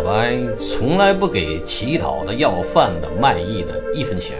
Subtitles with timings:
[0.00, 4.34] 老白从来不给乞讨的、要饭的、卖艺的一分钱。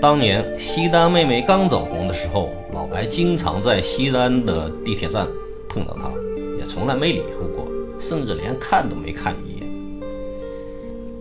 [0.00, 5.28] 当年西单妹妹刚走红的时候，老白经常在西单的地铁站
[5.68, 6.10] 碰到她，
[6.58, 7.68] 也从来没理会过，
[8.00, 10.10] 甚至连看都没看一眼。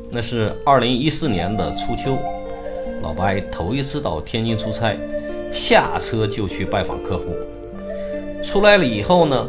[0.09, 2.17] 那是二零一四年的初秋，
[3.03, 4.97] 老白头一次到天津出差，
[5.53, 7.25] 下车就去拜访客户。
[8.41, 9.47] 出来了以后呢，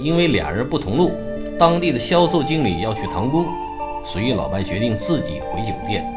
[0.00, 1.12] 因为俩人不同路，
[1.60, 3.44] 当地的销售经理要去塘沽，
[4.02, 6.10] 所以老白决定自己回酒店，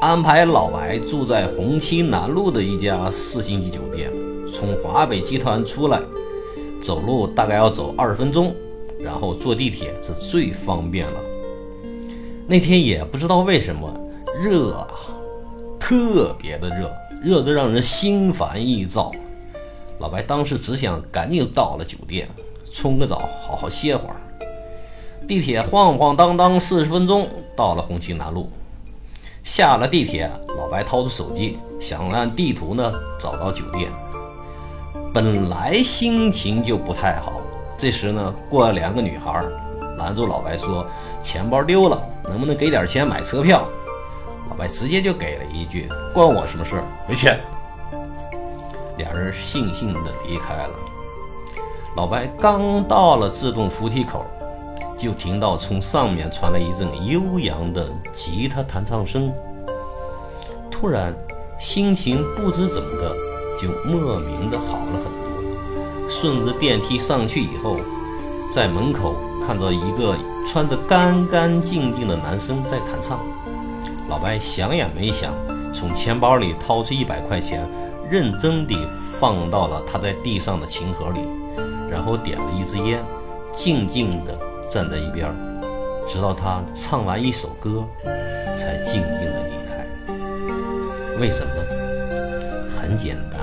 [0.00, 4.10] 安排老白住在红旗南路的一家四星级酒店。
[4.50, 6.00] 从华北集团出来，
[6.80, 8.54] 走路大概要走二十分钟，
[8.98, 11.20] 然后坐地铁是最方便了。
[12.46, 13.94] 那天也不知道为什么
[14.40, 14.88] 热啊，
[15.78, 16.90] 特别的热，
[17.22, 19.12] 热得让人心烦意躁。
[19.98, 22.26] 老白当时只想赶紧到了酒店，
[22.72, 24.16] 冲个澡，好好歇会儿。
[25.26, 28.50] 地铁晃晃荡荡四十分钟到了红旗南路，
[29.42, 33.90] 下了地铁，老白掏出手机，想按地图呢找到酒店。
[35.14, 37.40] 本来心情就不太好，
[37.78, 39.42] 这时呢，过来两个女孩
[39.96, 40.86] 拦住老白说
[41.22, 43.66] ：“钱包丢了，能不能给点钱买车票？”
[44.50, 46.82] 老白直接就给了一句：“关我什么事？
[47.08, 47.40] 没钱。”
[48.98, 50.70] 两人悻悻地离开了。
[51.96, 54.26] 老白刚到了自动扶梯口，
[55.04, 59.30] 就听到从上面传来一阵悠扬的吉他弹唱声。
[60.70, 61.14] 突然，
[61.60, 63.14] 心情不知怎么的
[63.60, 66.08] 就莫名的好了很多。
[66.08, 67.76] 顺着电梯上去以后，
[68.50, 69.14] 在门口
[69.46, 70.16] 看到一个
[70.50, 73.20] 穿着干干净净的男生在弹唱。
[74.08, 75.34] 老白想也没想，
[75.74, 77.68] 从钱包里掏出一百块钱。
[78.10, 78.76] 认真地
[79.18, 81.20] 放到了他在地上的琴盒里，
[81.90, 83.02] 然后点了一支烟，
[83.50, 84.38] 静静地
[84.74, 85.32] 站在一边，
[86.04, 87.84] 直到他唱完一首歌，
[88.58, 89.86] 才静静的离开。
[91.20, 91.62] 为什么呢？
[92.76, 93.40] 很简单，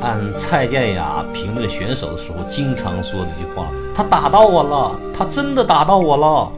[0.00, 3.66] 按蔡健雅评论选手的时候经常说的一句话
[3.96, 6.52] ：“他打到我了，他真的打到我了。”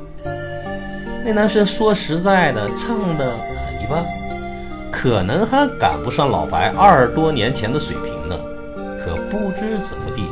[1.25, 4.05] 那男生说实在的，唱的很一般。
[4.93, 8.39] 可能还赶不上老白二十多年前的水平呢，
[9.03, 10.23] 可不知怎么地，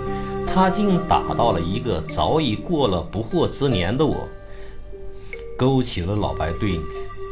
[0.54, 4.28] 他竟打到了一个早已过了不惑之年的我，
[5.58, 6.78] 勾起了老白对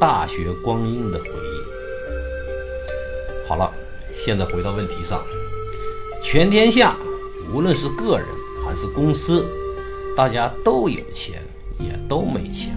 [0.01, 1.63] 大学光阴的回忆。
[3.49, 3.73] 好了，
[4.17, 5.23] 现在回到问题上，
[6.21, 6.97] 全天下
[7.55, 8.27] 无论是个人
[8.67, 9.47] 还是公司，
[10.17, 11.41] 大家都有钱，
[11.79, 12.77] 也都没钱。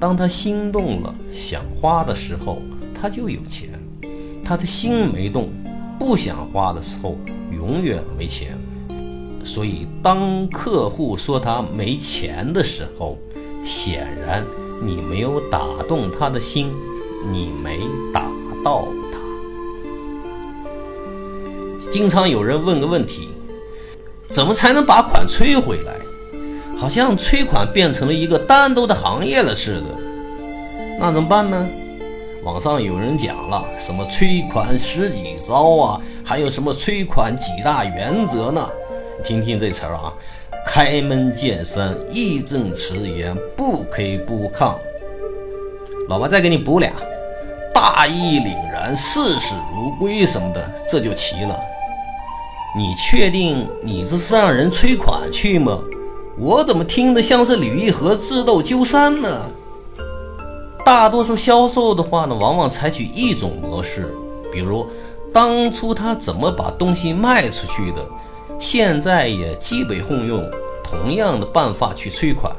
[0.00, 2.60] 当他心动了，想花的时候。
[3.00, 3.68] 他就有钱，
[4.44, 5.52] 他的心没动，
[6.00, 7.16] 不想花的时候
[7.52, 8.58] 永远没钱。
[9.48, 13.16] 所以当客户说他没钱的时候，
[13.64, 14.44] 显然
[14.82, 16.70] 你没有打动他的心，
[17.32, 17.80] 你没
[18.12, 18.30] 打
[18.62, 19.18] 到他。
[21.90, 23.30] 经常有人问个问题：
[24.30, 25.96] 怎么才能把款催回来？
[26.76, 29.86] 好像催款变成了一个单独的行业了似的。
[31.00, 31.66] 那怎么办呢？
[32.44, 38.68] 网上有人讲了什么催款十几招啊，还有什么催款几大原则呢？
[39.24, 40.12] 听听这词儿啊，
[40.66, 44.74] 开门见山，义正辞严，不卑不亢。
[46.08, 46.92] 老白再给你补俩，
[47.74, 51.58] 大义凛然，视死如归什么的，这就齐了。
[52.76, 55.80] 你确定你这是让人催款去吗？
[56.38, 59.50] 我怎么听得像是吕玉和智斗鸠山呢？
[60.84, 64.14] 大多数销售的话呢，往往采取一种模式，
[64.52, 64.86] 比如
[65.34, 68.06] 当初他怎么把东西卖出去的，
[68.58, 70.48] 现在也基本会用
[70.82, 72.54] 同样的办法去催款。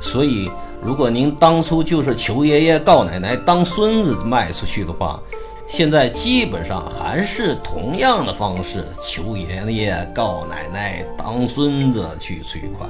[0.00, 0.50] 所以，
[0.80, 5.20] 如果您当初就是求爷爷告奶奶当孙子卖出去的话，
[5.66, 12.88] 现在基本上还是同样的方式，求爷爷告奶奶当孙子去催款，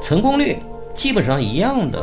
[0.00, 0.58] 成功率
[0.94, 2.02] 基本上一样的。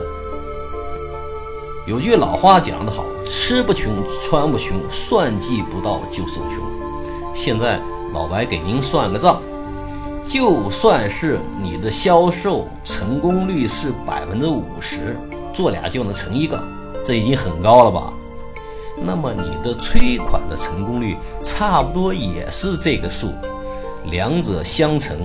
[1.87, 3.91] 有句老话讲得好，吃不穷，
[4.21, 6.63] 穿不穷，算计不到就受穷。
[7.33, 7.79] 现在
[8.13, 9.41] 老白给您算个账，
[10.25, 15.17] 就算是你的销售成功率是百分之五十，
[15.51, 16.63] 做俩就能成一个，
[17.03, 18.13] 这已经很高了吧？
[19.03, 23.33] 那么你的催款的成功率差不多也是这个数，
[24.11, 25.17] 两者相乘，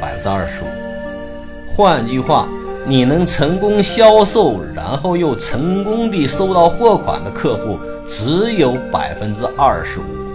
[0.00, 1.76] 百分之二十五。
[1.76, 2.46] 换句话。
[2.86, 10.29] 你能成功销售，然后又成功地收到货款的客户，只有百分之二十五。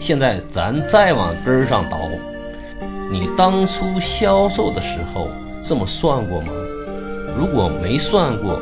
[0.00, 1.98] 现在咱再往根儿上倒，
[3.10, 5.28] 你当初销售的时候
[5.62, 6.52] 这么算过吗？
[7.36, 8.60] 如果没算过，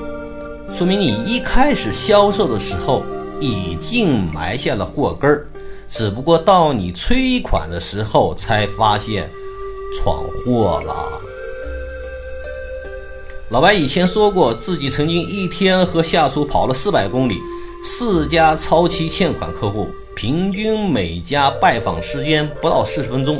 [0.72, 3.02] 说明你一开始销售的时候
[3.40, 5.46] 已经埋下了祸根儿，
[5.88, 9.30] 只不过到你催款的时候才发现
[9.94, 11.20] 闯祸了。
[13.50, 17.38] 老白以前说过，自己曾经一天和下属跑了四百公里，
[17.84, 23.38] 四家超期欠款客户，平均每家拜访时间不到四十分钟，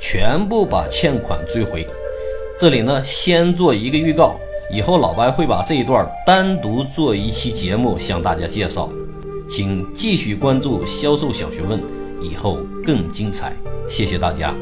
[0.00, 1.86] 全部把欠款追回。
[2.58, 4.40] 这里呢，先做一个预告，
[4.72, 8.88] 以后老白会把这一段单独做一期节目向大家介绍，
[9.46, 11.78] 请继续关注销售小学问，
[12.22, 13.54] 以后更精彩。
[13.86, 14.54] 谢谢大家。